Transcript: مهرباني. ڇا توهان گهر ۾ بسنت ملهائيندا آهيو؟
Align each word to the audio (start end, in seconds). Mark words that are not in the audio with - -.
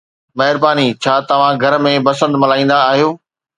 مهرباني. 0.39 0.85
ڇا 1.03 1.13
توهان 1.29 1.55
گهر 1.65 1.75
۾ 1.89 1.93
بسنت 2.09 2.43
ملهائيندا 2.43 2.83
آهيو؟ 2.91 3.15